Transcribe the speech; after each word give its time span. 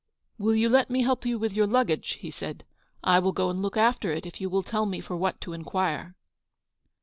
10" 0.37 0.45
Will 0.47 0.55
you 0.55 0.67
let 0.67 0.89
me 0.89 1.03
help 1.03 1.27
you 1.27 1.37
with 1.37 1.53
your 1.53 1.67
luggage?" 1.67 2.13
he 2.21 2.31
said." 2.31 2.65
I 3.03 3.19
will 3.19 3.31
go 3.33 3.49
aud 3.51 3.57
look 3.57 3.77
after 3.77 4.11
it 4.11 4.25
if 4.25 4.41
you 4.41 4.49
will 4.49 4.63
tell 4.63 4.87
me 4.87 4.99
for 4.99 5.15
what 5.15 5.39
to 5.41 5.53
inquire." 5.53 6.15